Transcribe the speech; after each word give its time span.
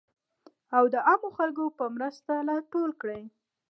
او 0.77 0.83
د 0.93 0.95
عامو 1.07 1.29
خلکو 1.37 1.65
په 1.77 1.85
مرسته 1.95 2.31
راټول 2.49 2.91
کړي. 3.01 3.23